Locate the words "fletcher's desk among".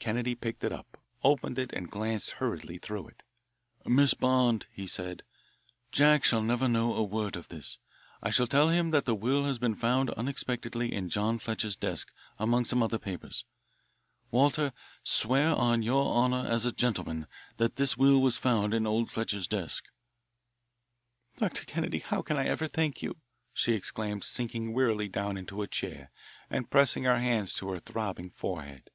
11.40-12.64